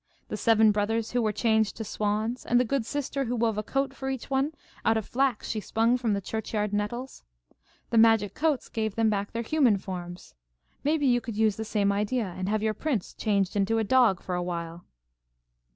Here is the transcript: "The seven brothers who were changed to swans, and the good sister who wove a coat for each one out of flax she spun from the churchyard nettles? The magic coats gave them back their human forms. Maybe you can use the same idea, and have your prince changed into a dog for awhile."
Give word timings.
"The 0.29 0.35
seven 0.35 0.71
brothers 0.71 1.11
who 1.11 1.21
were 1.21 1.31
changed 1.31 1.77
to 1.77 1.83
swans, 1.83 2.43
and 2.43 2.59
the 2.59 2.65
good 2.65 2.87
sister 2.87 3.25
who 3.25 3.35
wove 3.35 3.59
a 3.59 3.61
coat 3.61 3.93
for 3.93 4.09
each 4.09 4.31
one 4.31 4.51
out 4.83 4.97
of 4.97 5.05
flax 5.05 5.47
she 5.47 5.59
spun 5.59 5.95
from 5.95 6.13
the 6.13 6.21
churchyard 6.21 6.73
nettles? 6.73 7.23
The 7.91 7.99
magic 7.99 8.33
coats 8.33 8.67
gave 8.67 8.95
them 8.95 9.11
back 9.11 9.31
their 9.31 9.43
human 9.43 9.77
forms. 9.77 10.33
Maybe 10.83 11.05
you 11.05 11.21
can 11.21 11.35
use 11.35 11.55
the 11.55 11.63
same 11.65 11.91
idea, 11.91 12.33
and 12.35 12.49
have 12.49 12.63
your 12.63 12.73
prince 12.73 13.13
changed 13.13 13.55
into 13.55 13.77
a 13.77 13.83
dog 13.83 14.23
for 14.23 14.33
awhile." 14.33 14.85